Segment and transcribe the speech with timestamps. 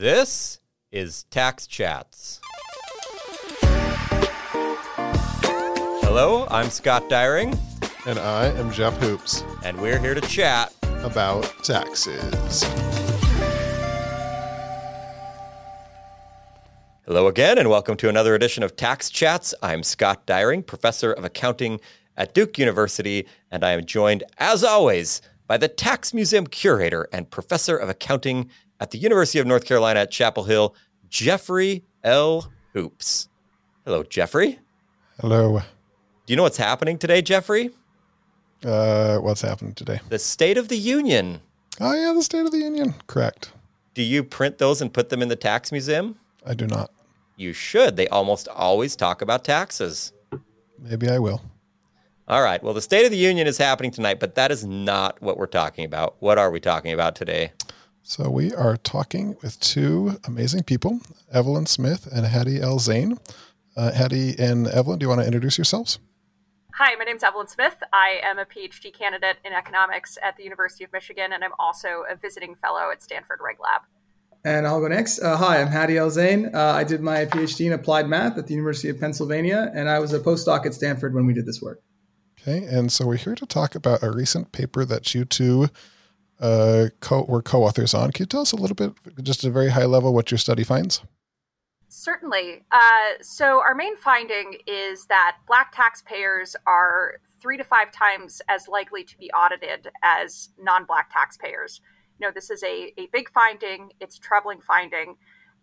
[0.00, 0.60] This
[0.90, 2.40] is Tax Chats.
[6.00, 7.58] Hello, I'm Scott Dyreng,
[8.06, 10.72] And I am Jeff Hoopes and we're here to chat.
[11.02, 12.64] about taxes.
[17.04, 19.52] Hello again, and welcome to another edition of Tax Chats.
[19.62, 21.78] I'm Scott Dyreng, professor of accounting
[22.16, 27.30] at Duke University, and I am joined, as always, by the Tax Museum curator and
[27.30, 28.48] professor of accounting
[28.80, 30.74] at the University of North Carolina at Chapel Hill,
[31.08, 32.50] Jeffrey L.
[32.72, 33.28] Hoopes.
[33.84, 34.58] Hello, Jeffrey.
[35.20, 35.58] Hello.
[35.58, 37.70] Do you know what's happening today, Jeffrey?
[38.64, 40.00] Uh, what's happening today?
[40.08, 41.40] The State of the Union.
[41.80, 42.94] Oh, yeah, the State of the Union.
[43.06, 43.52] Correct.
[43.94, 46.16] Do you print those and put them in the Tax Museum?
[46.46, 46.90] I do not.
[47.36, 47.96] You should.
[47.96, 50.12] They almost always talk about taxes.
[50.78, 51.42] Maybe I will.
[52.28, 52.62] All right.
[52.62, 55.46] Well, the State of the Union is happening tonight, but that is not what we're
[55.46, 56.16] talking about.
[56.20, 57.52] What are we talking about today?
[58.02, 61.00] So we are talking with two amazing people,
[61.32, 63.18] Evelyn Smith and Hadi Elzayn.
[63.76, 65.98] Uh, Hattie and Evelyn, do you want to introduce yourselves?
[66.74, 67.76] Hi, my name's Evelyn Smith.
[67.92, 72.04] I am a PhD candidate in economics at the University of Michigan, and I'm also
[72.10, 73.82] a visiting fellow at Stanford Reg Lab.
[74.44, 75.20] And I'll go next.
[75.20, 76.54] Uh, hi, I'm Hadi Elzayn.
[76.54, 79.98] Uh, I did my PhD in applied math at the University of Pennsylvania, and I
[79.98, 81.80] was a postdoc at Stanford when we did this work.
[82.40, 85.68] Okay, and so we're here to talk about a recent paper that you two
[86.40, 88.12] uh, co- were co-authors on.
[88.12, 90.38] Can you tell us a little bit, just at a very high level, what your
[90.38, 91.02] study finds?
[91.88, 92.64] Certainly.
[92.70, 98.68] Uh, so, our main finding is that Black taxpayers are three to five times as
[98.68, 101.80] likely to be audited as non Black taxpayers.
[102.18, 105.16] You know, this is a, a big finding, it's a troubling finding.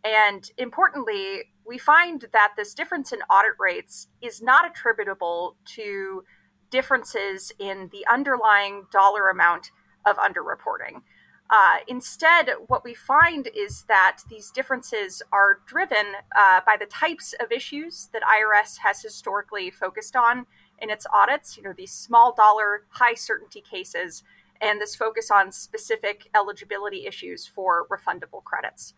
[0.03, 6.23] And importantly, we find that this difference in audit rates is not attributable to
[6.69, 9.71] differences in the underlying dollar amount
[10.07, 11.01] of underreporting.
[11.49, 17.33] Uh, instead, what we find is that these differences are driven uh, by the types
[17.39, 20.45] of issues that IRS has historically focused on
[20.79, 21.55] in its audits.
[21.55, 24.23] You know, these small dollar, high certainty cases,
[24.59, 28.93] and this focus on specific eligibility issues for refundable credits.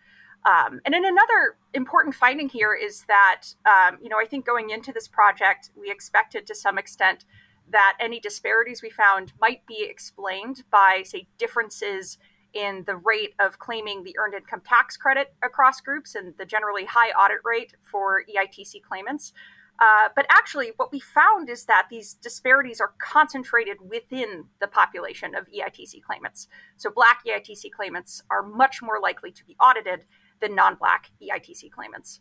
[0.45, 4.69] Um, and then another important finding here is that, um, you know, I think going
[4.69, 7.25] into this project, we expected to some extent
[7.71, 12.17] that any disparities we found might be explained by, say, differences
[12.53, 16.85] in the rate of claiming the earned income tax credit across groups and the generally
[16.85, 19.33] high audit rate for EITC claimants.
[19.81, 25.33] Uh, but actually, what we found is that these disparities are concentrated within the population
[25.35, 26.47] of EITC claimants.
[26.75, 30.05] So, Black EITC claimants are much more likely to be audited
[30.41, 32.19] than non Black EITC claimants.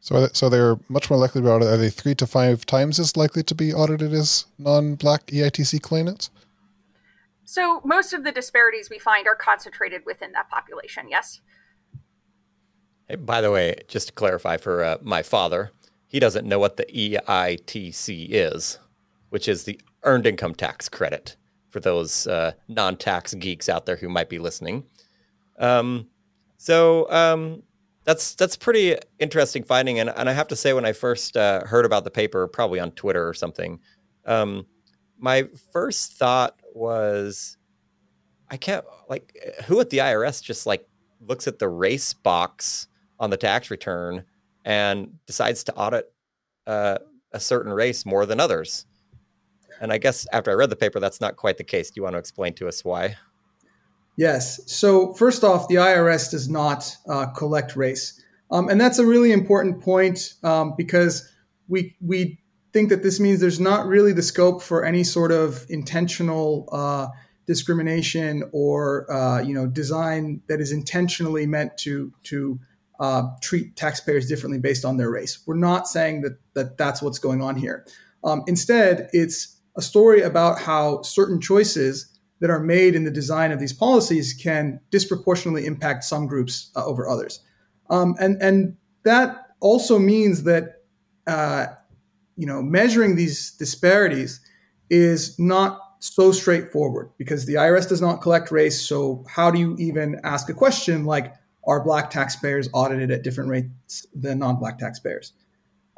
[0.00, 1.74] So, so they're much more likely to be audited.
[1.74, 6.30] Are they three to five times as likely to be audited as non-black EITC claimants?
[7.44, 11.40] So, most of the disparities we find are concentrated within that population, yes?
[13.08, 15.72] Hey, by the way, just to clarify for uh, my father,
[16.06, 18.78] he doesn't know what the EITC is,
[19.28, 21.36] which is the Earned Income Tax Credit
[21.68, 24.84] for those uh, non tax geeks out there who might be listening.
[25.58, 26.08] Um,
[26.56, 27.62] so um,
[28.10, 31.64] that's that's pretty interesting finding, and, and I have to say, when I first uh,
[31.64, 33.78] heard about the paper, probably on Twitter or something,
[34.26, 34.66] um,
[35.16, 37.56] my first thought was,
[38.50, 40.88] I can't like who at the IRS just like
[41.20, 42.88] looks at the race box
[43.20, 44.24] on the tax return
[44.64, 46.12] and decides to audit
[46.66, 46.98] uh,
[47.30, 48.86] a certain race more than others.
[49.80, 51.90] And I guess after I read the paper, that's not quite the case.
[51.90, 53.16] Do you want to explain to us why?
[54.20, 54.60] Yes.
[54.70, 58.22] So, first off, the IRS does not uh, collect race.
[58.50, 61.26] Um, and that's a really important point um, because
[61.68, 62.38] we, we
[62.74, 67.06] think that this means there's not really the scope for any sort of intentional uh,
[67.46, 72.60] discrimination or uh, you know design that is intentionally meant to to
[73.00, 75.38] uh, treat taxpayers differently based on their race.
[75.46, 77.86] We're not saying that that that's what's going on here.
[78.22, 83.52] Um, instead, it's a story about how certain choices that are made in the design
[83.52, 87.40] of these policies can disproportionately impact some groups uh, over others,
[87.90, 90.82] um, and and that also means that
[91.26, 91.66] uh,
[92.36, 94.40] you know measuring these disparities
[94.90, 98.80] is not so straightforward because the IRS does not collect race.
[98.80, 101.34] So how do you even ask a question like,
[101.66, 105.34] are Black taxpayers audited at different rates than non-Black taxpayers?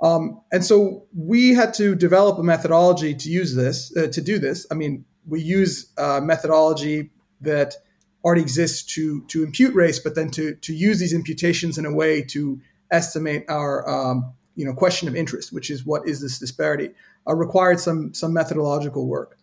[0.02, 4.40] Um, and so we had to develop a methodology to use this uh, to do
[4.40, 4.66] this.
[4.70, 7.10] I mean, we use a methodology
[7.40, 7.74] that
[8.24, 11.92] already exists to to impute race, but then to to use these imputations in a
[11.92, 12.60] way to
[12.90, 16.90] estimate our um, you know question of interest, which is what is this disparity,
[17.26, 19.38] uh, required some some methodological work.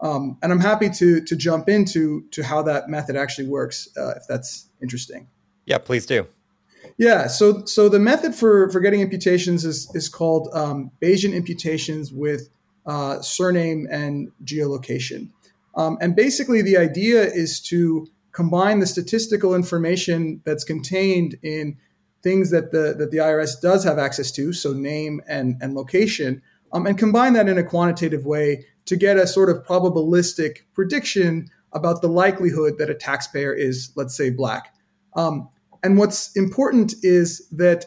[0.00, 4.14] Um, and I'm happy to to jump into to how that method actually works, uh,
[4.16, 5.28] if that's interesting.
[5.66, 6.26] Yeah, please do.
[6.98, 12.12] Yeah, so so the method for for getting imputations is is called um, Bayesian imputations
[12.12, 12.48] with
[12.86, 15.30] uh, surname and geolocation,
[15.76, 21.76] um, and basically the idea is to combine the statistical information that's contained in
[22.22, 26.42] things that the that the IRS does have access to, so name and and location,
[26.72, 31.48] um, and combine that in a quantitative way to get a sort of probabilistic prediction
[31.72, 34.74] about the likelihood that a taxpayer is, let's say, black.
[35.16, 35.48] Um,
[35.82, 37.86] and what's important is that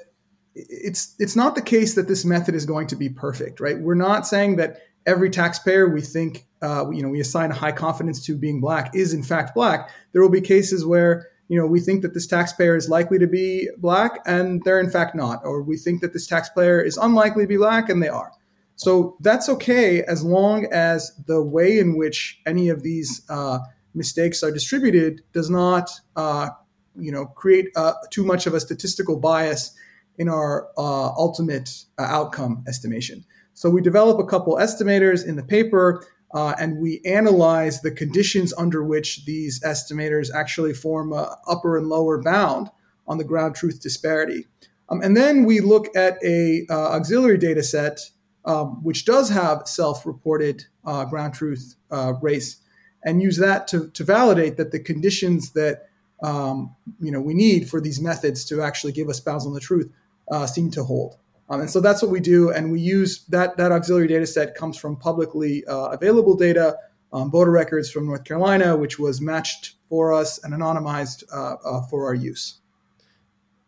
[0.55, 3.79] it's it's not the case that this method is going to be perfect, right?
[3.79, 7.71] We're not saying that every taxpayer we think uh, you know we assign a high
[7.71, 9.89] confidence to being black is in fact black.
[10.11, 13.27] There will be cases where you know we think that this taxpayer is likely to
[13.27, 17.45] be black and they're in fact not, or we think that this taxpayer is unlikely
[17.45, 18.31] to be black and they are.
[18.75, 23.59] So that's okay as long as the way in which any of these uh,
[23.95, 26.49] mistakes are distributed does not uh,
[26.95, 29.73] you know create uh, too much of a statistical bias
[30.17, 33.23] in our uh, ultimate uh, outcome estimation.
[33.57, 38.53] So we develop a couple estimators in the paper, uh, and we analyze the conditions
[38.55, 42.69] under which these estimators actually form a upper and lower bound
[43.07, 44.45] on the ground truth disparity.
[44.89, 48.11] Um, and then we look at a uh, auxiliary data set
[48.45, 51.77] um, which does have self-reported uh, ground truth
[52.21, 52.57] race,
[53.03, 55.89] and use that to, to validate that the conditions that
[56.21, 59.59] um, you know we need for these methods to actually give us bounds on the
[59.59, 59.91] truth
[60.31, 61.17] uh, seem to hold.
[61.49, 64.55] Um, and so that's what we do, and we use that that auxiliary data set
[64.55, 66.77] comes from publicly uh, available data,
[67.13, 71.81] um, voter records from North Carolina, which was matched for us and anonymized uh, uh
[71.87, 72.59] for our use.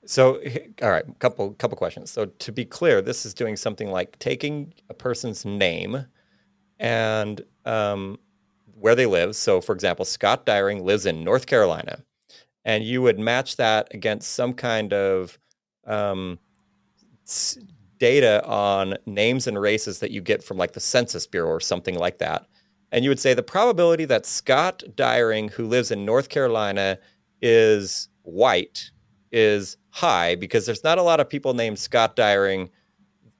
[0.06, 0.42] So,
[0.81, 2.12] all right, couple couple questions.
[2.12, 6.06] So, to be clear, this is doing something like taking a person's name
[6.80, 8.20] and um,
[8.75, 9.38] where they live.
[9.38, 12.04] So, for example, Scott Dyreng lives in North Carolina
[12.66, 15.40] and you would match that against some kind of
[15.86, 16.38] um,
[18.00, 21.96] data on names and races that you get from like the Census Bureau or something
[21.96, 22.46] like that.
[22.92, 26.98] And you would say the probability that Scott Dyreng, who lives in North Carolina,
[27.42, 28.92] is white
[29.31, 32.70] is high because there's not a lot of people named Scott Dyreng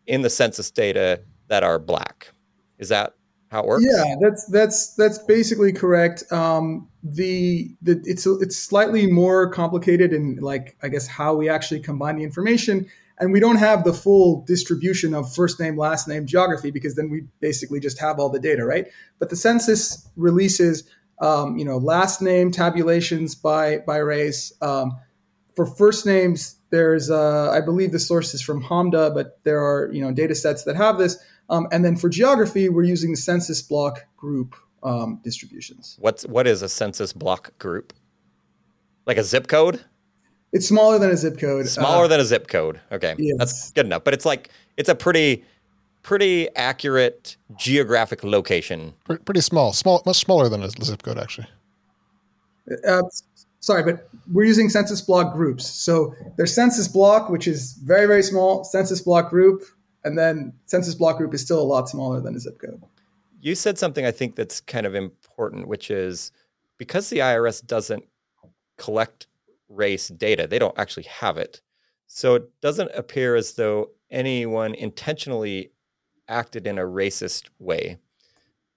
[0.06, 2.32] in the census data that are black.
[2.78, 3.14] Is that
[3.50, 3.86] how it works?
[3.86, 6.24] Yeah, that's that's that's basically correct.
[6.32, 11.80] Um, the the it's it's slightly more complicated in like I guess how we actually
[11.80, 12.88] combine the information,
[13.20, 17.10] and we don't have the full distribution of first name, last name, geography because then
[17.10, 18.88] we basically just have all the data, right?
[19.20, 20.84] But the census releases,
[21.22, 24.54] um, you know, last name tabulations by by race.
[24.62, 24.98] Um,
[25.56, 29.92] for first names, there's uh, I believe the source is from HMDA, but there are
[29.92, 31.18] you know data sets that have this.
[31.50, 35.98] Um, and then for geography, we're using the census block group um, distributions.
[36.00, 37.94] What's what is a census block group?
[39.06, 39.84] Like a zip code?
[40.52, 41.68] It's smaller than a zip code.
[41.68, 42.80] Smaller uh, than a zip code.
[42.92, 43.38] Okay, yes.
[43.38, 44.04] that's good enough.
[44.04, 45.44] But it's like it's a pretty
[46.02, 48.94] pretty accurate geographic location.
[49.26, 51.48] Pretty small, small, much smaller than a zip code, actually.
[52.88, 53.04] Uh,
[53.60, 55.68] sorry, but we're using census block groups.
[55.68, 58.64] So there's census block, which is very very small.
[58.64, 59.64] Census block group,
[60.04, 62.82] and then census block group is still a lot smaller than a zip code.
[63.42, 66.32] You said something I think that's kind of important, which is
[66.78, 68.04] because the IRS doesn't
[68.78, 69.28] collect
[69.70, 71.62] race data, they don't actually have it.
[72.08, 75.72] So it doesn't appear as though anyone intentionally
[76.28, 77.98] acted in a racist way.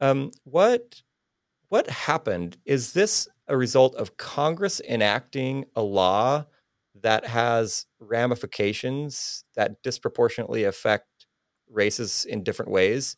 [0.00, 1.02] Um, what
[1.68, 2.58] what happened?
[2.66, 6.44] Is this a result of Congress enacting a law
[7.00, 11.06] that has ramifications that disproportionately affect
[11.70, 13.16] races in different ways?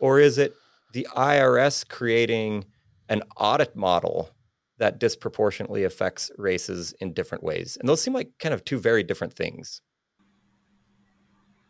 [0.00, 0.54] Or is it
[0.92, 2.64] the IRS creating
[3.08, 4.30] an audit model
[4.78, 7.76] that disproportionately affects races in different ways?
[7.78, 9.80] And those seem like kind of two very different things.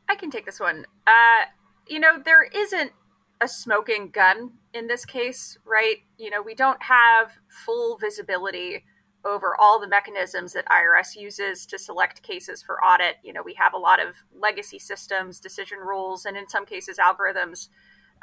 [0.09, 0.87] I can take this one.
[1.07, 1.45] Uh,
[1.89, 2.93] you know, there isn't
[3.41, 5.97] a smoking gun in this case, right?
[6.19, 8.85] You know, we don't have full visibility
[9.25, 13.17] over all the mechanisms that IRS uses to select cases for audit.
[13.23, 16.99] You know, we have a lot of legacy systems, decision rules, and in some cases,
[16.99, 17.69] algorithms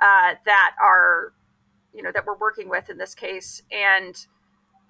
[0.01, 1.33] uh, that are,
[1.93, 3.63] you know, that we're working with in this case.
[3.71, 4.15] And,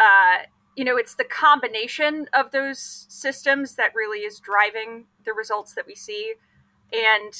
[0.01, 0.43] uh,
[0.75, 5.85] you know, it's the combination of those systems that really is driving the results that
[5.85, 6.33] we see.
[6.91, 7.33] And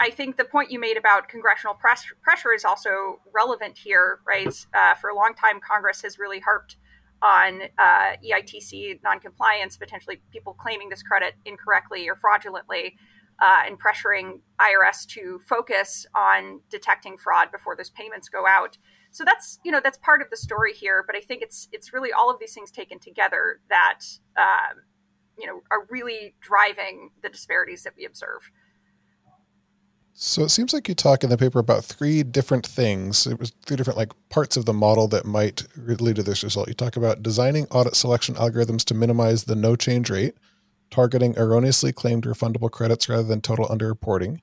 [0.00, 4.66] I think the point you made about congressional press- pressure is also relevant here, right?
[4.74, 6.76] Uh, for a long time, Congress has really harped
[7.22, 12.96] on uh, EITC noncompliance, potentially people claiming this credit incorrectly or fraudulently,
[13.40, 18.76] uh, and pressuring IRS to focus on detecting fraud before those payments go out.
[19.16, 21.92] So that's you know that's part of the story here, but I think it's it's
[21.92, 24.00] really all of these things taken together that
[24.36, 24.82] um,
[25.38, 28.50] you know, are really driving the disparities that we observe.
[30.18, 33.26] So it seems like you talk in the paper about three different things.
[33.26, 36.68] It was three different like parts of the model that might lead to this result.
[36.68, 40.34] You talk about designing audit selection algorithms to minimize the no change rate,
[40.90, 44.40] targeting erroneously claimed refundable credits rather than total underreporting,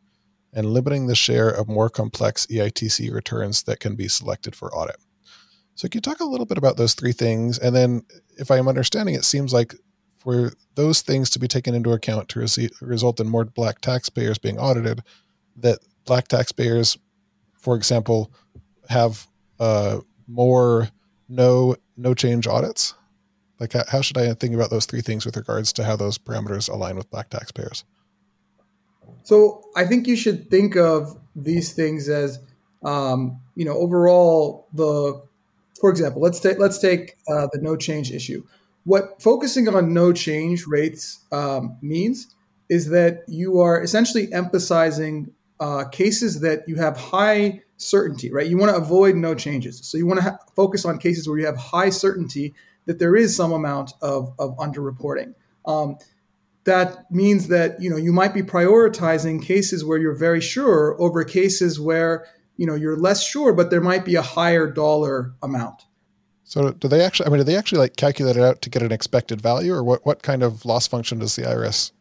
[0.54, 4.98] and limiting the share of more complex EITC returns that can be selected for audit.
[5.76, 7.58] So can you talk a little bit about those three things?
[7.58, 8.04] And then
[8.38, 9.76] if I am understanding, it seems like
[10.18, 14.60] for those things to be taken into account to result in more black taxpayers being
[14.60, 15.04] audited,
[15.58, 16.98] that black taxpayers,
[17.54, 18.32] for example,
[18.90, 19.28] have
[19.60, 20.90] uh, more
[21.28, 22.94] no no change audits?
[23.60, 26.70] Like, how should I think about those three things with regards to how those parameters
[26.70, 27.86] align with black taxpayers?
[29.24, 32.40] So, I think you should think of these things as,
[32.84, 35.22] um, you know, overall the,
[35.80, 38.44] for example, let's take let's take uh, the no change issue.
[38.86, 42.36] What focusing on no change rates um, means
[42.70, 48.48] is that you are essentially emphasizing uh, cases that you have high certainty, right?
[48.48, 49.80] You want to avoid no changes.
[49.84, 52.54] So you want to ha- focus on cases where you have high certainty
[52.86, 55.34] that there is some amount of, of underreporting.
[55.66, 55.98] Um,
[56.66, 61.24] that means that you know you might be prioritizing cases where you're very sure over
[61.24, 62.26] cases where
[62.58, 65.84] you know you're less sure, but there might be a higher dollar amount.
[66.44, 67.28] So do they actually?
[67.28, 69.84] I mean, do they actually like calculate it out to get an expected value, or
[69.84, 70.06] what?
[70.06, 71.92] What kind of loss function does the IRS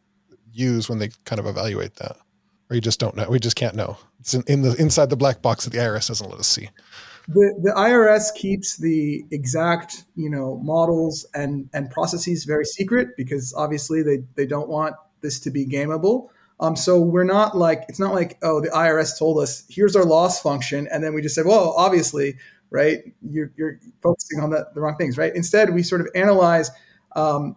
[0.53, 2.17] use when they kind of evaluate that?
[2.73, 3.29] or you just don't know.
[3.29, 3.99] We just can't know.
[4.19, 6.71] It's in, in the inside the black box that the IRS doesn't let us see.
[7.29, 13.55] The, the IRS keeps the exact you know models and and processes very secret because
[13.57, 16.29] obviously they they don't want this to be gameable.
[16.61, 20.05] Um, so we're not like it's not like oh the IRS told us here's our
[20.05, 22.37] loss function and then we just said well obviously
[22.71, 25.35] right you're, you're focusing on the, the wrong things right.
[25.35, 26.71] Instead we sort of analyze
[27.17, 27.57] um,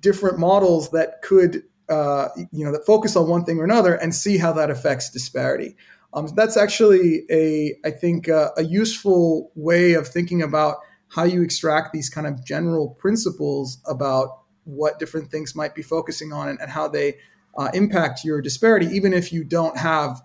[0.00, 4.14] different models that could uh, you know that focus on one thing or another and
[4.14, 5.76] see how that affects disparity.
[6.12, 11.42] Um, that's actually a I think uh, a useful way of thinking about how you
[11.42, 16.60] extract these kind of general principles about what different things might be focusing on and,
[16.60, 17.16] and how they
[17.56, 20.20] uh, impact your disparity, even if you don't have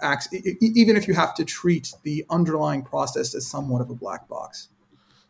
[0.62, 4.70] even if you have to treat the underlying process as somewhat of a black box.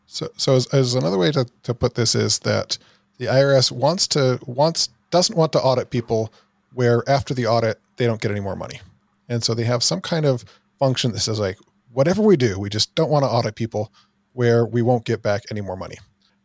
[0.05, 2.77] So, so as, as another way to, to put this is that
[3.17, 6.31] the IRS wants to wants doesn't want to audit people
[6.73, 8.81] where after the audit they don't get any more money.
[9.29, 10.45] And so they have some kind of
[10.79, 11.57] function that says like
[11.91, 13.91] whatever we do, we just don't want to audit people
[14.33, 15.97] where we won't get back any more money.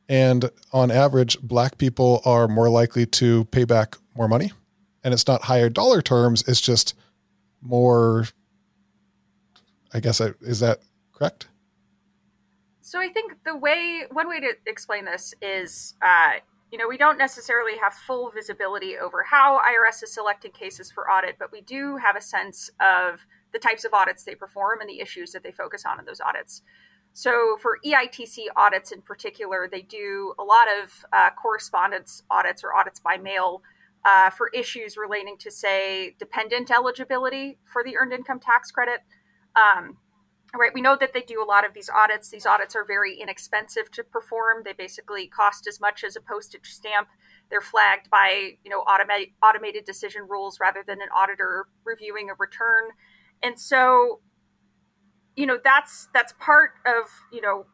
[0.09, 4.53] And on average, black people are more likely to pay back more money.
[5.03, 6.95] And it's not higher dollar terms, it's just
[7.63, 8.27] more
[9.93, 10.81] I guess I, is that
[11.13, 11.49] correct?
[12.81, 16.39] So I think the way one way to explain this is uh,
[16.73, 21.11] you know, we don't necessarily have full visibility over how IRS is selecting cases for
[21.11, 24.89] audit, but we do have a sense of the types of audits they perform and
[24.89, 26.63] the issues that they focus on in those audits.
[27.13, 32.73] So, for EITC audits in particular, they do a lot of uh, correspondence audits or
[32.73, 33.63] audits by mail
[34.05, 39.01] uh, for issues relating to, say, dependent eligibility for the earned income tax credit.
[39.57, 39.97] Um,
[40.59, 42.31] right we know that they do a lot of these audits.
[42.31, 44.63] These audits are very inexpensive to perform.
[44.65, 47.09] They basically cost as much as a postage stamp.
[47.51, 52.35] They're flagged by you know automated automated decision rules rather than an auditor reviewing a
[52.39, 52.91] return.
[53.43, 54.21] And so
[55.37, 57.67] you know that's that's part of you know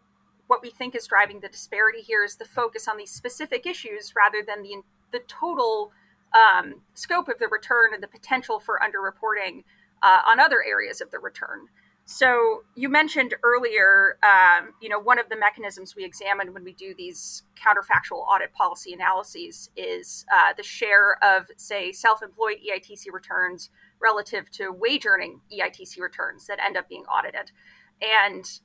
[0.47, 4.13] what we think is driving the disparity here is the focus on these specific issues
[4.17, 5.93] rather than the the total
[6.35, 9.65] um, scope of the return and the potential for underreporting
[10.03, 11.69] uh, on other areas of the return.
[12.09, 16.73] So you mentioned earlier, um, you know, one of the mechanisms we examine when we
[16.73, 23.71] do these counterfactual audit policy analyses is uh, the share of, say, self-employed EITC returns
[24.01, 27.51] relative to wage earning EITC returns that end up being audited,
[28.01, 28.61] and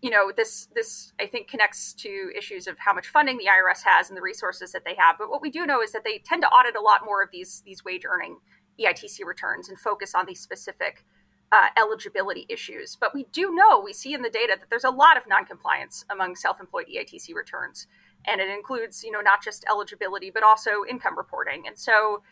[0.00, 3.82] you know this this I think connects to issues of how much funding the IRS
[3.84, 5.16] has and the resources that they have.
[5.18, 7.28] But what we do know is that they tend to audit a lot more of
[7.32, 8.38] these these wage earning
[8.80, 11.04] EITC returns and focus on these specific
[11.52, 12.96] uh, eligibility issues.
[12.96, 16.04] But we do know, we see in the data that there's a lot of noncompliance
[16.10, 17.86] among self-employed EITC returns,
[18.24, 21.64] and it includes, you know, not just eligibility but also income reporting.
[21.66, 22.22] And so,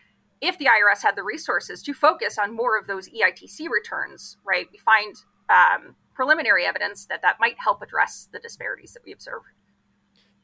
[0.40, 4.66] if the IRS had the resources to focus on more of those EITC returns, right,
[4.72, 5.14] we find
[5.50, 9.42] um, preliminary evidence that that might help address the disparities that we observe.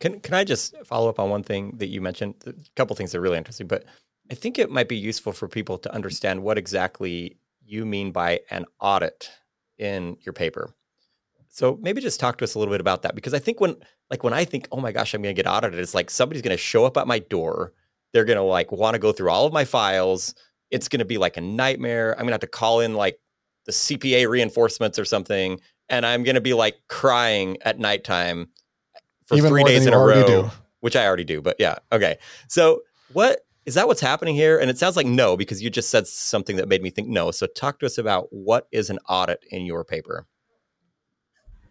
[0.00, 2.34] Can can I just follow up on one thing that you mentioned?
[2.46, 3.84] A couple things that are really interesting, but
[4.30, 8.40] I think it might be useful for people to understand what exactly you mean by
[8.50, 9.30] an audit
[9.78, 10.74] in your paper.
[11.48, 13.76] So maybe just talk to us a little bit about that because I think when
[14.10, 16.42] like when I think, oh my gosh, I'm going to get audited, it's like somebody's
[16.42, 17.72] going to show up at my door.
[18.12, 20.34] They're going to like want to go through all of my files.
[20.70, 22.12] It's going to be like a nightmare.
[22.12, 23.18] I'm going to have to call in like
[23.64, 25.60] the CPA reinforcements or something.
[25.88, 28.48] And I'm going to be like crying at nighttime
[29.26, 30.50] for Even three days in a row, do.
[30.80, 31.40] which I already do.
[31.40, 31.76] But yeah.
[31.90, 32.18] Okay.
[32.48, 32.82] So
[33.12, 34.58] what is that what's happening here?
[34.58, 37.32] And it sounds like no, because you just said something that made me think no.
[37.32, 40.26] So talk to us about what is an audit in your paper.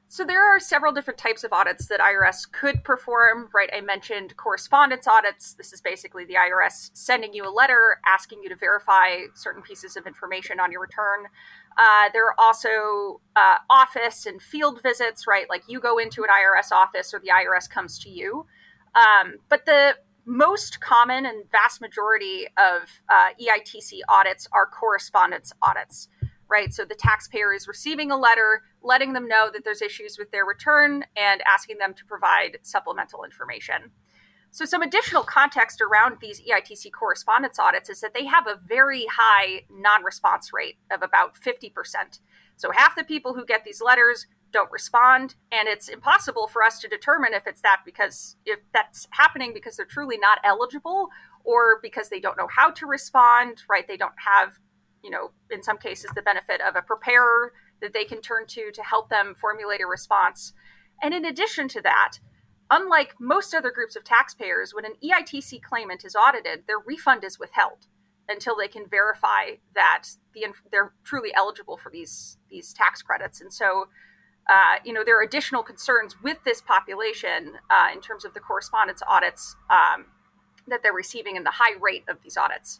[0.08, 3.70] So there are several different types of audits that IRS could perform, right?
[3.75, 5.54] I mentioned correspondence audits.
[5.56, 9.98] This is basically the IRS sending you a letter asking you to verify certain pieces
[9.98, 11.25] of information on your return.
[11.78, 15.50] Uh, there are also uh, office and field visits, right?
[15.50, 18.46] Like you go into an IRS office or the IRS comes to you.
[18.96, 26.08] Um, but the most common and vast majority of uh, EITC audits are correspondence audits
[26.50, 26.74] right?
[26.74, 30.46] So the taxpayer is receiving a letter letting them know that there's issues with their
[30.46, 33.91] return and asking them to provide supplemental information.
[34.51, 39.05] So, some additional context around these EITC correspondence audits is that they have a very
[39.12, 41.74] high non response rate of about 50%.
[42.55, 46.80] So, half the people who get these letters don't respond, and it's impossible for us
[46.80, 51.10] to determine if it's that because if that's happening because they're truly not eligible
[51.44, 53.88] or because they don't know how to respond, right?
[53.88, 54.60] They don't have
[55.06, 58.72] you know, in some cases, the benefit of a preparer that they can turn to
[58.72, 60.52] to help them formulate a response.
[61.02, 62.18] And in addition to that,
[62.72, 67.38] unlike most other groups of taxpayers, when an EITC claimant is audited, their refund is
[67.38, 67.86] withheld
[68.28, 73.40] until they can verify that the, they're truly eligible for these these tax credits.
[73.40, 73.90] And so,
[74.48, 78.40] uh, you know, there are additional concerns with this population uh, in terms of the
[78.40, 80.06] correspondence audits um,
[80.68, 82.80] that they're receiving and the high rate of these audits.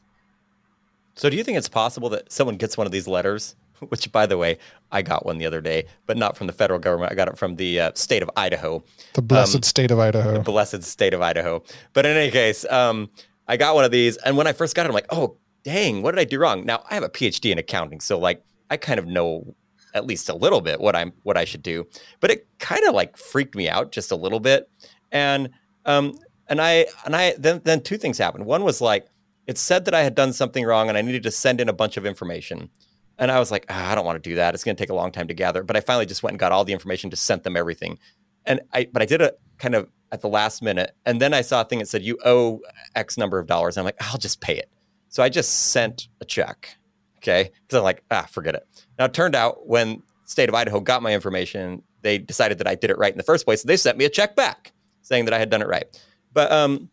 [1.16, 3.56] So, do you think it's possible that someone gets one of these letters?
[3.90, 4.58] Which, by the way,
[4.92, 7.12] I got one the other day, but not from the federal government.
[7.12, 8.84] I got it from the uh, state of Idaho.
[9.14, 10.34] The blessed um, state of Idaho.
[10.34, 11.64] The blessed state of Idaho.
[11.94, 13.10] But in any case, um,
[13.48, 16.02] I got one of these, and when I first got it, I'm like, oh, dang,
[16.02, 16.66] what did I do wrong?
[16.66, 19.56] Now, I have a PhD in accounting, so like, I kind of know
[19.96, 21.88] at least a little bit what I'm what I should do.
[22.20, 24.70] But it kind of like freaked me out just a little bit,
[25.12, 25.50] and
[25.86, 28.46] um, and I and I then then two things happened.
[28.46, 29.08] One was like
[29.48, 31.74] it said that I had done something wrong and I needed to send in a
[31.74, 32.70] bunch of information.
[33.18, 34.54] And I was like, ah, I don't want to do that.
[34.54, 35.64] It's going to take a long time to gather.
[35.64, 37.98] But I finally just went and got all the information, just sent them everything.
[38.46, 40.92] And I, but I did it kind of at the last minute.
[41.06, 42.62] And then I saw a thing that said, you owe
[42.96, 43.78] X number of dollars.
[43.78, 44.70] I'm like, I'll just pay it.
[45.10, 46.76] So I just sent a check.
[47.18, 47.52] Okay.
[47.62, 48.68] Because I'm like, ah, forget it.
[48.98, 52.76] Now it turned out when state of Idaho got my information, they decided that I
[52.76, 53.62] did it right in the first place.
[53.62, 55.86] So they sent me a check back saying that I had done it right.
[56.34, 56.90] But um,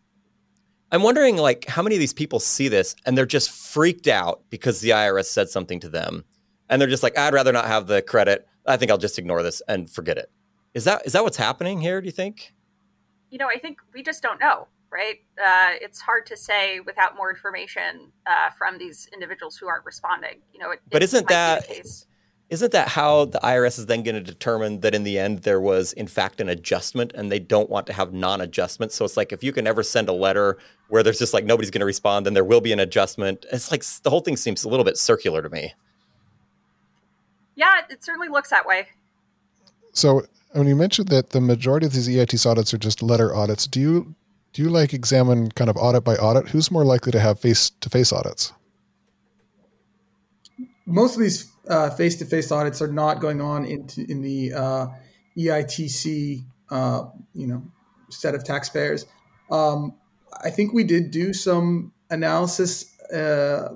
[0.90, 4.42] I'm wondering, like, how many of these people see this and they're just freaked out
[4.50, 6.24] because the IRS said something to them,
[6.68, 8.46] and they're just like, "I'd rather not have the credit.
[8.66, 10.30] I think I'll just ignore this and forget it."
[10.74, 12.00] Is that is that what's happening here?
[12.00, 12.52] Do you think?
[13.30, 15.16] You know, I think we just don't know, right?
[15.38, 20.40] Uh, it's hard to say without more information uh, from these individuals who aren't responding.
[20.52, 21.66] You know, it, but isn't that
[22.50, 25.58] isn't that how the IRS is then going to determine that in the end there
[25.60, 28.92] was in fact an adjustment and they don't want to have non-adjustment?
[28.92, 31.70] So it's like if you can ever send a letter where there's just like nobody's
[31.70, 33.46] going to respond, then there will be an adjustment.
[33.50, 35.72] It's like the whole thing seems a little bit circular to me.
[37.54, 38.88] Yeah, it certainly looks that way.
[39.94, 43.66] So when you mentioned that the majority of these EITC audits are just letter audits,
[43.66, 44.14] do you
[44.52, 46.48] do you like examine kind of audit by audit?
[46.50, 48.52] Who's more likely to have face to face audits?
[50.84, 51.50] Most of these
[51.96, 54.86] face to face audits are not going on into in the uh,
[55.38, 57.62] EITC uh, you know
[58.10, 59.06] set of taxpayers.
[59.50, 59.94] Um,
[60.44, 63.68] I think we did do some analysis, uh,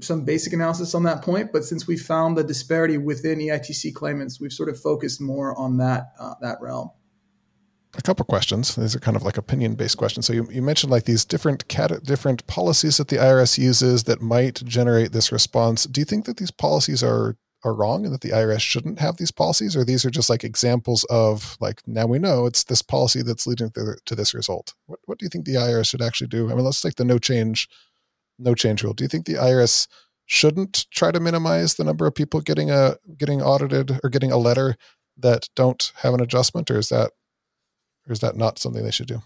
[0.00, 4.40] some basic analysis on that point, but since we found the disparity within EITC claimants,
[4.40, 6.90] we've sort of focused more on that uh, that realm
[7.96, 8.74] a couple of questions.
[8.74, 10.26] These are kind of like opinion based questions.
[10.26, 14.22] So you, you mentioned like these different cat- different policies that the IRS uses that
[14.22, 15.84] might generate this response.
[15.84, 19.18] Do you think that these policies are are wrong and that the IRS shouldn't have
[19.18, 22.82] these policies, or these are just like examples of like now we know it's this
[22.82, 24.74] policy that's leading to, to this result?
[24.86, 26.50] What what do you think the IRS should actually do?
[26.50, 27.68] I mean, let's take the no change
[28.38, 28.94] no change rule.
[28.94, 29.86] Do you think the IRS
[30.26, 34.38] shouldn't try to minimize the number of people getting a getting audited or getting a
[34.38, 34.76] letter
[35.18, 37.12] that don't have an adjustment, or is that
[38.08, 39.22] or is that not something they should do?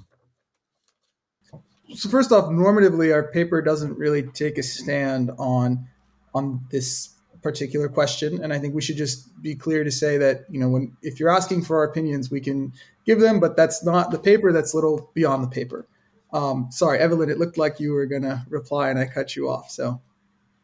[1.95, 5.87] So first off, normatively, our paper doesn't really take a stand on
[6.35, 10.45] on this particular question, and I think we should just be clear to say that
[10.51, 12.73] you know when if you're asking for our opinions, we can
[13.05, 14.53] give them, but that's not the paper.
[14.53, 15.87] That's little beyond the paper.
[16.33, 19.49] Um, sorry, Evelyn, it looked like you were going to reply, and I cut you
[19.49, 19.71] off.
[19.71, 20.01] So,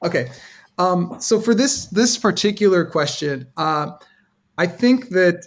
[0.03, 0.29] okay.
[0.79, 3.93] Um, so for this this particular question, uh,
[4.59, 5.47] I think that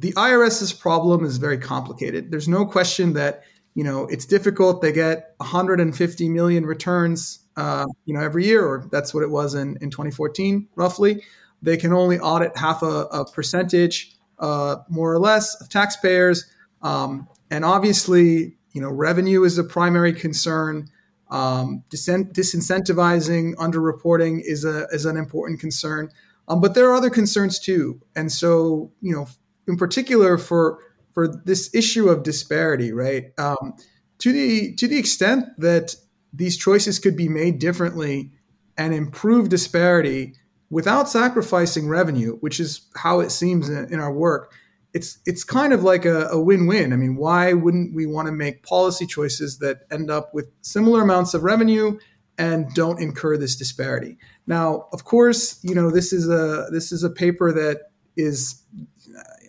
[0.00, 2.30] the IRS's problem is very complicated.
[2.30, 3.42] There's no question that
[3.78, 4.82] you know, it's difficult.
[4.82, 9.54] They get 150 million returns, uh, you know, every year, or that's what it was
[9.54, 11.22] in, in 2014, roughly.
[11.62, 16.44] They can only audit half a, a percentage, uh, more or less, of taxpayers.
[16.82, 20.88] Um, and obviously, you know, revenue is a primary concern.
[21.30, 26.10] Um, disincentivizing underreporting is a is an important concern,
[26.48, 28.00] um, but there are other concerns too.
[28.16, 29.28] And so, you know,
[29.68, 30.78] in particular for
[31.12, 33.32] for this issue of disparity, right?
[33.38, 33.74] Um,
[34.18, 35.94] to the to the extent that
[36.32, 38.32] these choices could be made differently
[38.76, 40.34] and improve disparity
[40.70, 44.52] without sacrificing revenue, which is how it seems in, in our work,
[44.94, 46.92] it's it's kind of like a, a, win-win.
[46.92, 51.02] I mean, why wouldn't we want to make policy choices that end up with similar
[51.02, 51.98] amounts of revenue
[52.38, 54.18] and don't incur this disparity?
[54.46, 57.87] Now, of course, you know this is a this is a paper that
[58.18, 58.62] is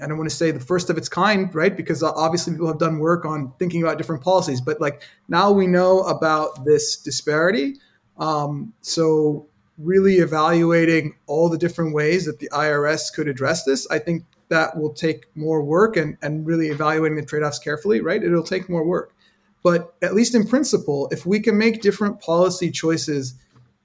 [0.02, 1.76] I don't want to say the first of its kind, right?
[1.76, 5.68] Because obviously people have done work on thinking about different policies, but like now we
[5.68, 7.76] know about this disparity.
[8.18, 14.00] Um, so really evaluating all the different ways that the IRS could address this, I
[14.00, 18.24] think that will take more work and, and really evaluating the trade-offs carefully, right?
[18.24, 19.14] It'll take more work.
[19.64, 23.36] But at least in principle, if we can make different policy choices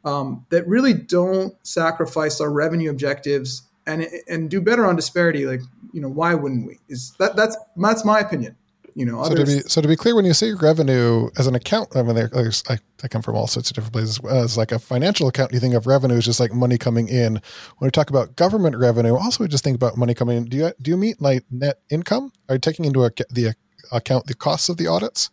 [0.04, 5.60] um, that really don't sacrifice our revenue objectives and and do better on disparity, like
[5.92, 6.78] you know, why wouldn't we?
[6.88, 8.56] Is that that's that's my opinion.
[8.96, 11.56] You know, so to be so to be clear, when you say revenue as an
[11.56, 14.20] account, I mean, I, I come from all sorts of different places.
[14.22, 17.08] Uh, as like a financial account, you think of revenue as just like money coming
[17.08, 17.34] in.
[17.78, 20.44] When we talk about government revenue, also we just think about money coming in.
[20.44, 22.32] Do you do you mean like net income?
[22.48, 23.54] Are you taking into account the
[23.90, 25.30] account the costs of the audits?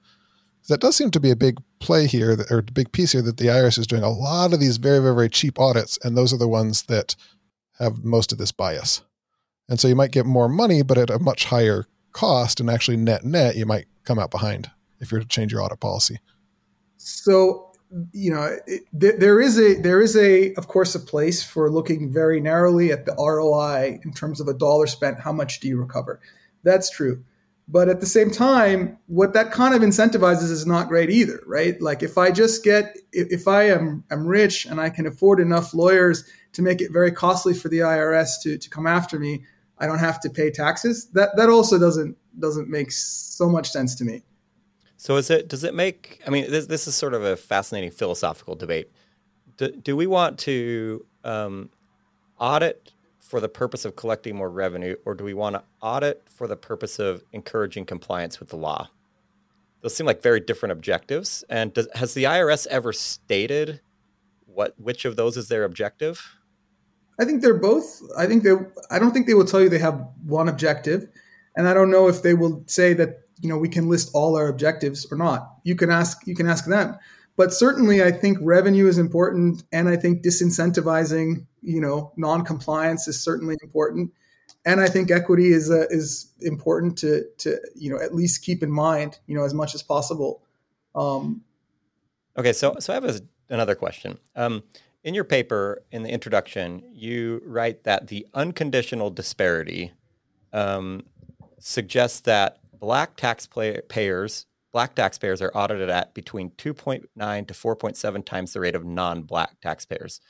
[0.68, 3.38] That does seem to be a big play here, or a big piece here, that
[3.38, 6.34] the IRS is doing a lot of these very, very, very cheap audits, and those
[6.34, 7.16] are the ones that
[7.82, 9.02] have most of this bias.
[9.70, 12.98] And so you might get more money, but at a much higher cost and actually
[12.98, 16.20] net net you might come out behind if you're to change your audit policy.
[16.98, 17.72] So
[18.14, 22.12] you know it, there is a there is a of course a place for looking
[22.12, 25.78] very narrowly at the roi in terms of a dollar spent how much do you
[25.78, 26.20] recover?
[26.64, 27.24] That's true
[27.68, 31.82] but at the same time what that kind of incentivizes is not great either right
[31.82, 35.74] like if i just get if i am am rich and i can afford enough
[35.74, 39.44] lawyers to make it very costly for the irs to, to come after me
[39.82, 41.08] I don't have to pay taxes.
[41.14, 44.22] That that also doesn't doesn't make so much sense to me.
[44.96, 47.90] So is it does it make I mean this this is sort of a fascinating
[47.90, 48.92] philosophical debate.
[49.58, 51.72] Do, do we want to um,
[52.40, 52.92] audit
[53.32, 56.58] for the purpose of collecting more revenue or do we want to audit for the
[56.58, 58.90] purpose of encouraging compliance with the law?
[59.80, 63.80] Those seem like very different objectives and does, has the IRS ever stated
[64.46, 66.22] what which of those is their objective?
[67.22, 68.02] I think they're both.
[68.18, 68.52] I think they.
[68.90, 71.08] I don't think they will tell you they have one objective,
[71.56, 74.36] and I don't know if they will say that you know we can list all
[74.36, 75.56] our objectives or not.
[75.64, 76.28] You can ask.
[76.28, 76.98] You can ask them.
[77.38, 83.22] But certainly, I think revenue is important, and I think disincentivizing you know non-compliance is
[83.22, 84.12] certainly important,
[84.66, 88.64] and I think equity is uh, is important to to you know at least keep
[88.64, 90.42] in mind you know as much as possible.
[90.94, 91.42] Um,
[92.38, 94.18] okay, so so I have a, another question.
[94.36, 94.64] Um,
[95.04, 99.94] in your paper, in the introduction, you write that the unconditional disparity
[100.54, 101.04] um,
[101.58, 108.60] suggests that black taxpayers black taxpayers are audited at between 2.9 to 4.7 times the
[108.60, 110.22] rate of non-black taxpayers.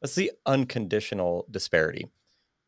[0.00, 2.08] That's the unconditional disparity.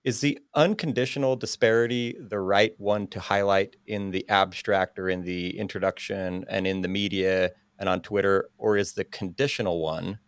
[0.02, 5.58] Is the unconditional disparity the right one to highlight in the abstract or in the
[5.58, 10.18] introduction and in the media and on Twitter, or is the conditional one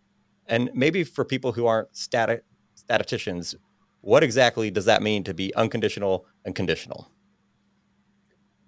[0.46, 3.54] and maybe for people who aren't static statisticians,
[4.00, 7.10] what exactly does that mean to be unconditional and conditional?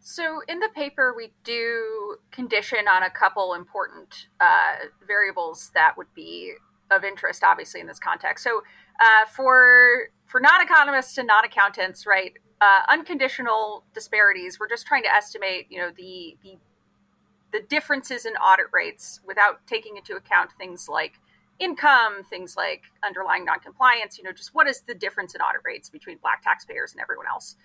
[0.07, 6.13] So, in the paper, we do condition on a couple important uh, variables that would
[6.15, 6.53] be
[6.91, 8.45] of interest, obviously, in this context.
[8.45, 8.63] So,
[9.01, 15.05] uh, for for non economists and non accountants, right, uh, unconditional disparities, we're just trying
[15.05, 16.59] to estimate, you know, the the
[17.55, 21.15] the differences in audit rates without taking into account things like
[21.59, 25.89] income, things like underlying noncompliance, you know, just what is the difference in audit rates
[25.89, 27.57] between black taxpayers and everyone else.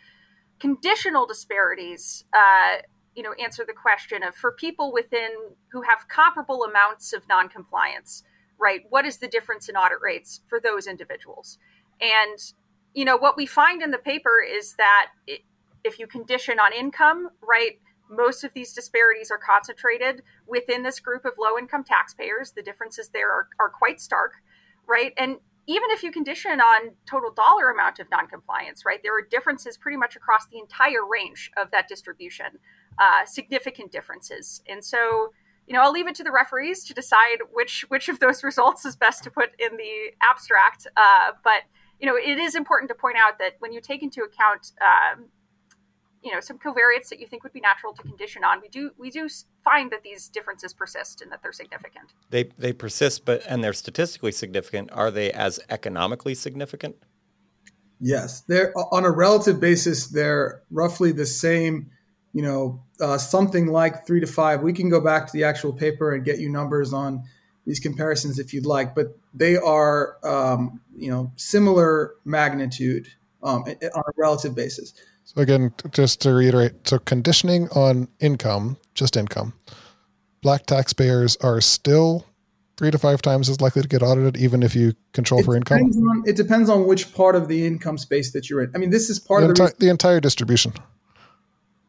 [0.60, 2.78] Conditional disparities, uh,
[3.16, 5.30] you know, answer the question of for people within
[5.72, 8.24] who have comparable amounts of noncompliance,
[8.60, 8.82] right?
[8.90, 11.58] What is the difference in audit rates for those individuals?
[12.02, 12.38] And,
[12.94, 15.42] you know, what we find in the paper is that it,
[15.84, 21.26] if you condition on income, right, most of these disparities are concentrated within this group
[21.26, 22.52] of low income taxpayers.
[22.52, 24.34] The differences there are, are quite stark,
[24.88, 25.14] right?
[25.18, 25.38] And
[25.70, 29.98] even if you condition on total dollar amount of noncompliance, right, there are differences pretty
[29.98, 32.58] much across the entire range of that distribution.
[33.00, 34.62] uh, significant differences.
[34.68, 35.32] And so,
[35.68, 38.86] you know, I'll leave it to the referees to decide which which of those results
[38.86, 40.88] is best to put in the abstract.
[40.98, 41.64] Uh, but
[42.00, 45.26] you know, it is important to point out that when you take into account um,
[46.24, 48.62] you know some covariates that you think would be natural to condition on.
[48.62, 49.28] We do we do
[49.64, 52.14] find that these differences persist and that they're significant.
[52.30, 54.92] They they persist but and they're statistically significant.
[54.92, 56.96] Are they as economically significant?
[58.00, 58.42] Yes.
[58.42, 61.90] They're on a relative basis they're roughly the same
[62.34, 64.62] you know uh, something like three to five.
[64.62, 67.24] We can go back to the actual paper and get you numbers on
[67.66, 73.08] these comparisons if you'd like but they are um, you know similar magnitude
[73.44, 74.94] um, on a relative basis
[75.36, 79.54] so again, just to reiterate, so conditioning on income, just income,
[80.42, 82.26] black taxpayers are still
[82.78, 85.56] three to five times as likely to get audited, even if you control it for
[85.56, 85.82] income.
[85.82, 88.72] On, it depends on which part of the income space that you're in.
[88.74, 90.74] I mean, this is part the of the, enti- the entire distribution.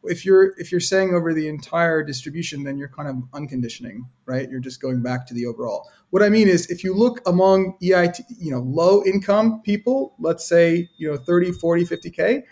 [0.03, 4.47] If you're if you're saying over the entire distribution, then you're kind of unconditioning, right?
[4.51, 5.89] You're just going back to the overall.
[6.11, 10.47] What I mean is, if you look among EIT, you know, low income people, let's
[10.47, 12.43] say, you know, 30, 40, 50K,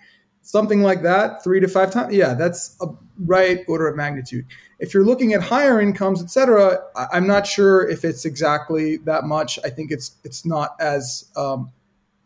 [0.50, 2.12] something like that, three to five times.
[2.12, 2.88] Yeah, that's a
[3.24, 4.48] right order of magnitude.
[4.80, 9.26] If you're looking at higher incomes, et cetera, I'm not sure if it's exactly that
[9.26, 9.60] much.
[9.64, 11.72] I think it's it's not as um,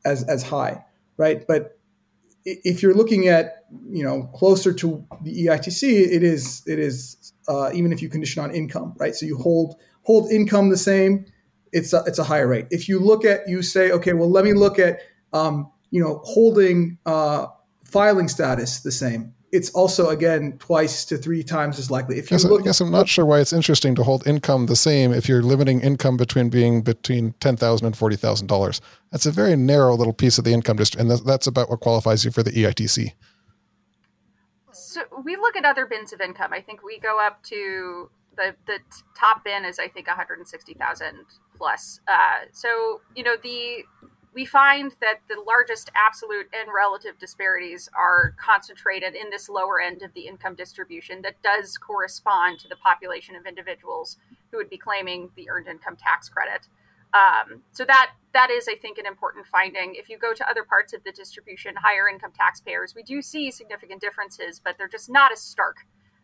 [0.06, 0.86] as as high,
[1.18, 1.46] right?
[1.46, 1.78] But
[2.46, 7.72] if you're looking at you know closer to the EITC, it is it is uh,
[7.74, 9.14] even if you condition on income, right?
[9.14, 11.26] So you hold hold income the same,
[11.74, 12.68] it's a, it's a higher rate.
[12.72, 15.00] If you look at you say, okay, well, let me look at
[15.34, 17.48] um, you know holding uh,
[17.94, 22.18] filing status the same it's also again twice to three times as likely.
[22.18, 24.66] If you yes, look, I guess I'm not sure why it's interesting to hold income
[24.66, 28.82] the same if you're limiting income between being between ten thousand and forty thousand dollars.
[29.12, 32.26] That's a very narrow little piece of the income district, and that's about what qualifies
[32.26, 33.14] you for the EITC.
[34.72, 36.52] So we look at other bins of income.
[36.52, 38.80] I think we go up to the the
[39.16, 41.26] top bin is I think one hundred and sixty thousand
[41.56, 42.00] plus.
[42.08, 43.84] Uh, so you know the
[44.34, 50.02] we find that the largest absolute and relative disparities are concentrated in this lower end
[50.02, 54.18] of the income distribution that does correspond to the population of individuals
[54.52, 56.68] who would be claiming the earned income tax credit.
[57.14, 59.94] Um, so that that is, I think, an important finding.
[59.96, 63.52] If you go to other parts of the distribution, higher income taxpayers, we do see
[63.52, 65.78] significant differences, but they're just not as stark,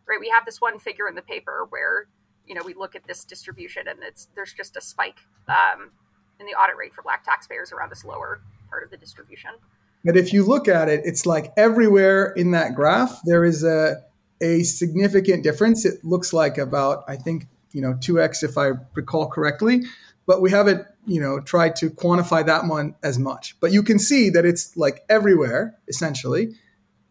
[0.08, 0.20] right?
[0.20, 2.08] We have this one figure in the paper where
[2.48, 5.20] you know we look at this distribution and it's there's just a spike.
[5.48, 5.92] Um,
[6.40, 9.52] in the audit rate for black taxpayers around this lower part of the distribution.
[10.06, 13.98] But if you look at it, it's like everywhere in that graph, there is a,
[14.42, 15.86] a significant difference.
[15.86, 19.82] It looks like about, I think, you know, 2x if I recall correctly,
[20.26, 23.60] but we haven't, you know, tried to quantify that one as much.
[23.60, 26.56] But you can see that it's like everywhere, essentially,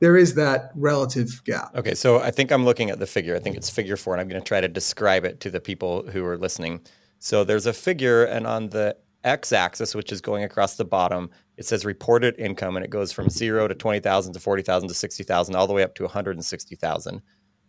[0.00, 1.74] there is that relative gap.
[1.74, 3.34] Okay, so I think I'm looking at the figure.
[3.34, 5.60] I think it's figure four, and I'm going to try to describe it to the
[5.60, 6.80] people who are listening.
[7.18, 8.96] So there's a figure, and on the
[9.28, 13.12] x axis, which is going across the bottom, it says reported income and it goes
[13.12, 13.38] from mm-hmm.
[13.38, 17.22] zero to 20,000 to 40,000 to 60,000, all the way up to 160,000.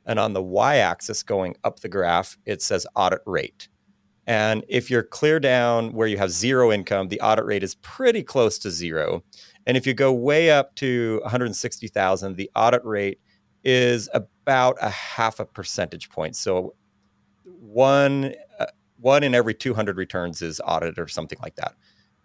[0.06, 3.68] And on the y axis going up the graph, it says audit rate.
[4.26, 8.24] And if you're clear down where you have zero income, the audit rate is pretty
[8.24, 9.24] close to zero.
[9.66, 13.20] And if you go way up to 160,000, the audit rate
[13.64, 16.36] is about a half a percentage point.
[16.36, 16.76] So
[17.44, 18.34] one
[19.02, 21.76] one in every 200 returns is audited or something like that.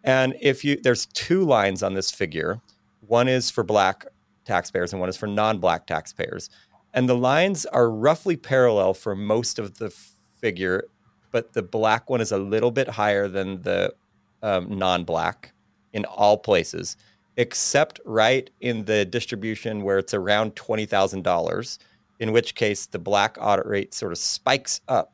[0.03, 2.61] And if you there's two lines on this figure,
[3.01, 4.07] one is for black
[4.45, 6.51] taxpayers and one is for non-black taxpayers.
[6.93, 9.91] And the lines are roughly parallel for most of the
[10.37, 10.85] figure,
[11.33, 13.95] but the black one is a little bit higher than the
[14.43, 15.53] um, non-black
[15.93, 16.97] in all places,
[17.37, 21.79] except right in the distribution where it's around twenty thousand dollars,
[22.21, 25.14] in which case the black audit rate sort of spikes up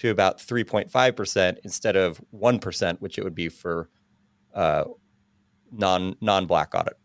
[0.00, 3.88] to about 3.5% instead of 1%, which it would be for
[4.54, 4.84] uh,
[5.70, 6.98] non non black audit,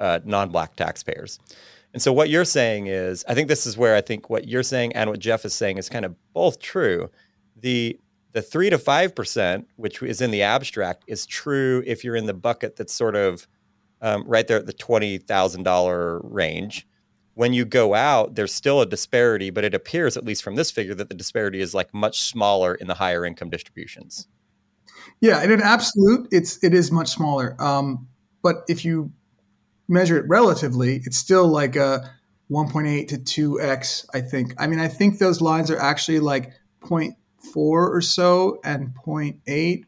[0.00, 1.38] uh, non black taxpayers.
[1.92, 4.62] And so what you're saying is, I think this is where I think what you're
[4.62, 7.10] saying and what Jeff is saying is kind of both true.
[7.56, 7.98] The
[8.32, 12.26] the three to five percent, which is in the abstract, is true if you're in
[12.26, 13.46] the bucket that's sort of
[14.00, 16.86] um, right there at the twenty thousand dollar range
[17.38, 20.72] when you go out, there's still a disparity, but it appears, at least from this
[20.72, 24.26] figure, that the disparity is like much smaller in the higher income distributions.
[25.20, 27.54] Yeah, in an absolute, it's it is much smaller.
[27.62, 28.08] Um,
[28.42, 29.12] but if you
[29.86, 32.10] measure it relatively, it's still like a
[32.50, 34.06] 1.8 to 2x.
[34.12, 34.54] I think.
[34.58, 37.14] I mean, I think those lines are actually like 0.4
[37.54, 39.84] or so and 0.8,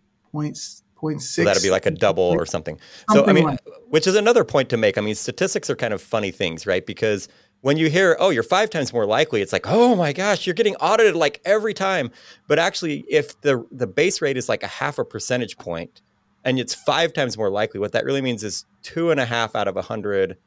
[1.00, 1.20] 0.6.
[1.20, 2.78] So that'd be like a double or something.
[3.10, 4.98] something so I mean, like which is another point to make.
[4.98, 6.84] I mean, statistics are kind of funny things, right?
[6.84, 7.28] Because
[7.62, 10.54] when you hear, oh, you're five times more likely, it's like, oh my gosh, you're
[10.54, 12.10] getting audited like every time.
[12.46, 16.02] But actually, if the the base rate is like a half a percentage point,
[16.44, 19.54] and it's five times more likely, what that really means is two and a half
[19.54, 20.38] out of a hundred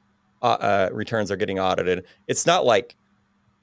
[0.42, 2.06] uh, uh, returns are getting audited.
[2.28, 2.96] It's not like,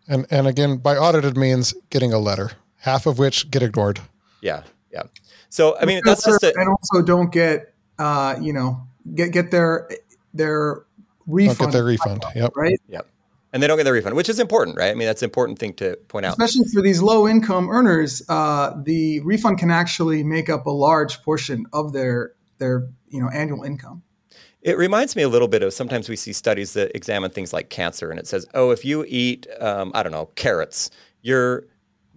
[0.09, 4.00] and and again, by audited means getting a letter, half of which get ignored.
[4.42, 5.03] Yeah, yeah.
[5.50, 9.50] So I mean, that's just a, and also don't get uh, you know get get
[9.50, 9.88] their
[10.32, 10.84] their
[11.26, 11.58] refund.
[11.58, 12.24] Don't get their refund.
[12.34, 12.52] Yep.
[12.56, 12.80] Right.
[12.88, 13.06] Yep
[13.52, 14.90] and they don't get the refund, which is important, right?
[14.90, 16.32] I mean, that's an important thing to point out.
[16.32, 21.22] Especially for these low income earners, uh, the refund can actually make up a large
[21.22, 24.02] portion of their their you know annual income.
[24.62, 27.70] It reminds me a little bit of sometimes we see studies that examine things like
[27.70, 30.90] cancer, and it says, oh, if you eat, um, I don't know, carrots,
[31.22, 31.64] your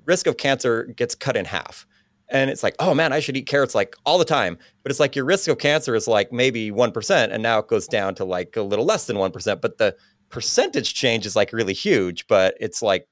[0.05, 1.87] risk of cancer gets cut in half.
[2.29, 4.57] And it's like, oh man, I should eat carrots like all the time.
[4.81, 7.87] But it's like your risk of cancer is like maybe 1%, and now it goes
[7.87, 9.61] down to like a little less than 1%.
[9.61, 9.95] But the
[10.29, 13.07] percentage change is like really huge, but it's like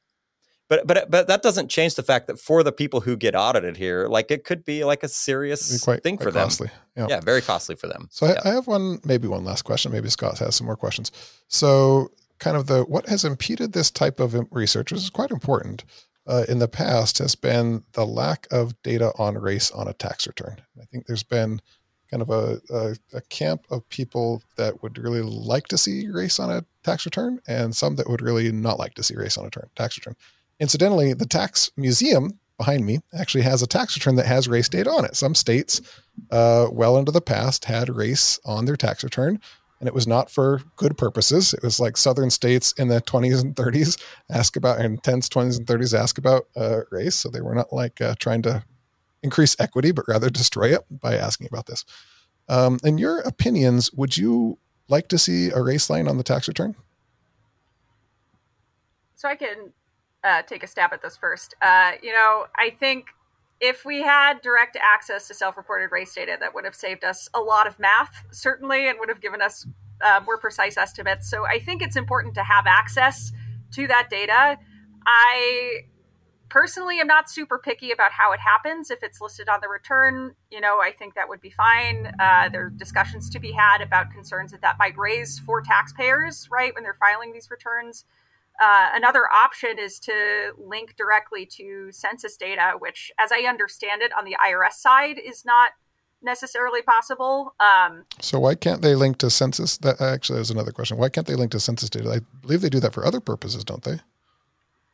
[0.71, 3.75] but but but that doesn't change the fact that for the people who get audited
[3.75, 6.67] here, like it could be like a serious quite, thing quite for costly.
[6.67, 6.75] them.
[6.95, 7.15] Yeah.
[7.15, 8.07] yeah, very costly for them.
[8.09, 8.39] So yeah.
[8.45, 9.91] I, I, have one, maybe one last question.
[9.91, 11.11] Maybe Scott has some more questions.
[11.49, 15.83] So, kind of the what has impeded this type of research, which is quite important
[16.27, 20.27] uh, in the past, has been the lack of data on race on a tax
[20.27, 20.61] return.
[20.79, 21.61] I think there's been
[22.09, 26.39] kind of a, a, a, camp of people that would really like to see race
[26.39, 29.45] on a tax return and some that would really not like to see race on
[29.45, 30.15] a turn, tax return.
[30.59, 34.91] Incidentally, the tax museum behind me actually has a tax return that has race data
[34.91, 35.15] on it.
[35.15, 35.81] Some states,
[36.29, 39.39] uh, well into the past, had race on their tax return,
[39.81, 41.55] and it was not for good purposes.
[41.55, 45.65] It was like southern states in the 20s and 30s ask about, 10s, 20s, and
[45.65, 47.15] 30s ask about uh, race.
[47.15, 48.63] So they were not like uh, trying to
[49.23, 51.83] increase equity, but rather destroy it by asking about this.
[52.47, 56.47] Um, in your opinions, would you like to see a race line on the tax
[56.47, 56.75] return?
[59.15, 59.73] So I can
[60.23, 61.55] uh, take a stab at this first.
[61.59, 63.07] Uh, you know, I think
[63.61, 67.39] if we had direct access to self-reported race data, that would have saved us a
[67.39, 69.67] lot of math, certainly, and would have given us
[70.01, 71.29] uh, more precise estimates.
[71.29, 73.31] So I think it's important to have access
[73.73, 74.57] to that data.
[75.05, 75.81] I
[76.49, 78.89] personally am not super picky about how it happens.
[78.89, 82.13] If it's listed on the return, you know, I think that would be fine.
[82.19, 86.49] Uh, there are discussions to be had about concerns that that might raise for taxpayers,
[86.51, 88.05] right, when they're filing these returns.
[88.61, 94.11] Uh, another option is to link directly to census data, which, as I understand it,
[94.15, 95.71] on the IRS side is not
[96.21, 97.55] necessarily possible.
[97.59, 99.77] Um, so why can't they link to census?
[99.77, 100.97] That actually is another question.
[100.97, 102.11] Why can't they link to census data?
[102.11, 103.99] I believe they do that for other purposes, don't they?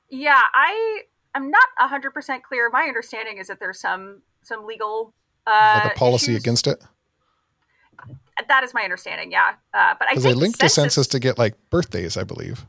[0.09, 1.01] Yeah, I
[1.35, 2.69] I'm not 100% clear.
[2.69, 5.13] My understanding is that there's some some legal
[5.45, 6.43] uh, like a policy issues.
[6.43, 6.81] against it.
[8.47, 9.31] That is my understanding.
[9.31, 12.23] Yeah, uh, but I think they link census, to census to get like birthdays, I
[12.23, 12.65] believe.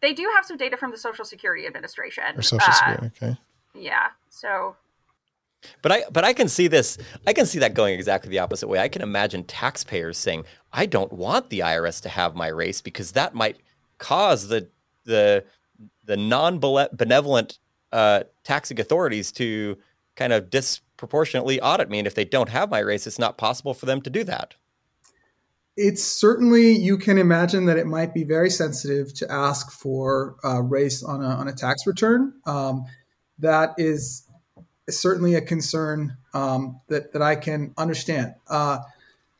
[0.00, 2.24] They do have some data from the Social Security Administration.
[2.36, 3.38] Or Social uh, Security, okay.
[3.74, 4.08] Yeah.
[4.28, 4.76] So
[5.82, 8.68] but I but I can see this I can see that going exactly the opposite
[8.68, 8.78] way.
[8.78, 13.12] I can imagine taxpayers saying, "I don't want the IRS to have my race because
[13.12, 13.58] that might
[13.98, 14.68] cause the
[15.04, 15.44] the
[16.04, 17.58] the non-benevolent
[17.92, 19.76] uh, taxing authorities to
[20.16, 21.98] kind of disproportionately audit me.
[21.98, 24.54] And if they don't have my race, it's not possible for them to do that.
[25.80, 30.60] It's certainly you can imagine that it might be very sensitive to ask for uh,
[30.60, 32.34] race on a on a tax return.
[32.46, 32.84] Um,
[33.38, 34.26] that is
[34.90, 38.34] certainly a concern um, that that I can understand.
[38.48, 38.78] Uh,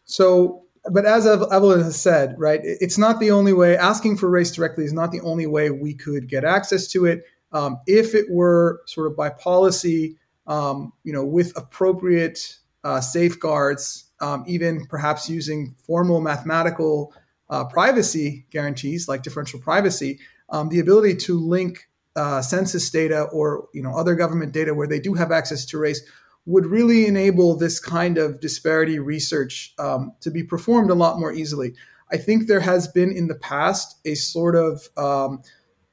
[0.05, 3.77] so but as Evelyn has said, right, it's not the only way.
[3.77, 7.25] Asking for race directly is not the only way we could get access to it.
[7.53, 14.05] Um, if it were sort of by policy, um, you know, with appropriate uh, safeguards,
[14.21, 17.13] um, even perhaps using formal mathematical
[17.51, 20.19] uh, privacy guarantees like differential privacy,
[20.51, 24.89] um, the ability to link uh, census data or you know other government data where
[24.89, 26.03] they do have access to race
[26.47, 31.33] would really enable this kind of disparity research um, to be performed a lot more
[31.33, 31.75] easily.
[32.11, 35.43] I think there has been in the past a sort of um,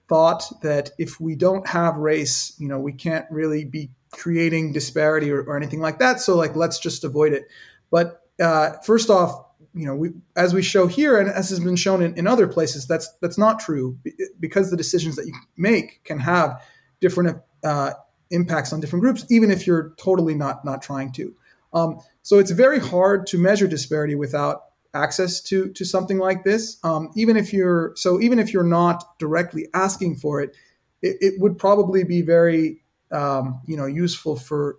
[0.08, 5.30] thought that if we don't have race, you know, we can't really be creating disparity
[5.30, 6.22] or, or anything like that.
[6.22, 7.44] So, like, let's just avoid it.
[7.92, 11.76] But uh, first off, you know, we, as we show here, and as has been
[11.76, 13.98] shown in, in other places, that's that's not true
[14.40, 16.62] because the decisions that you make can have
[17.02, 17.92] different uh,
[18.32, 21.36] impacts on different groups, even if you're totally not not trying to.
[21.74, 24.64] Um, so it's very hard to measure disparity without
[24.94, 26.78] access to to something like this.
[26.84, 30.56] Um, even if you're so even if you're not directly asking for it,
[31.02, 32.82] it, it would probably be very
[33.12, 34.78] um, you know useful for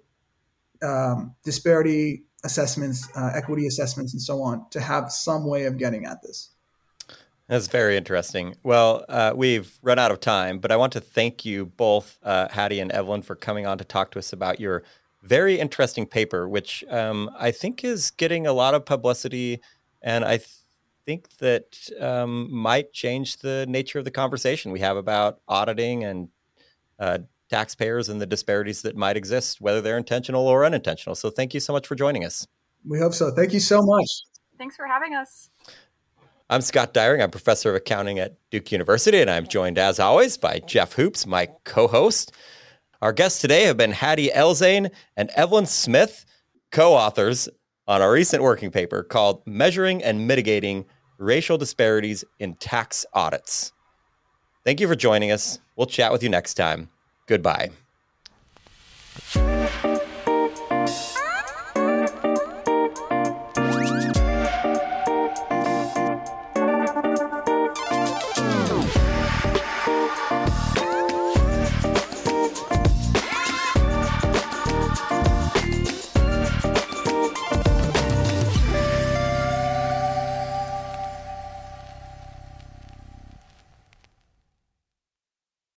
[0.83, 6.07] um, disparity assessments, uh, equity assessments, and so on to have some way of getting
[6.07, 6.51] at this.
[7.49, 8.57] That's very interesting.
[8.65, 12.49] Well, uh, we've run out of time, but I want to thank you both, uh,
[12.51, 14.83] Hadi and Evelyn, for coming on to talk to us about your
[15.23, 19.61] very interesting paper, which um, I think is getting a lot of publicity,
[20.03, 20.49] and I th-
[21.05, 26.29] think that um, might change the nature of the conversation we have about auditing and
[26.99, 27.19] uh,
[27.49, 31.15] taxpayers and the disparities that might exist, whether they're intentional or unintentional.
[31.15, 32.47] So, thank you so much for joining us.
[32.85, 33.33] We hope so.
[33.33, 34.07] Thank you so much.
[34.59, 35.51] Thanks for having us.
[36.49, 37.23] I'm Scott Dyreng.
[37.23, 41.27] I'm professor of accounting at Duke University, and I'm joined, as always, by Jeff Hoopes,
[41.27, 42.33] my co host.
[43.03, 46.25] Our guests today have been Hadi Elzayn and Evelyn Smith,
[46.71, 47.49] co authors
[47.89, 50.85] on a recent working paper called Measuring and Mitigating
[51.19, 53.73] Racial Disparities in Tax Audits.
[54.65, 55.59] Thank you for joining us.
[55.77, 56.89] We'll chat with you next time.
[57.27, 57.71] Goodbye.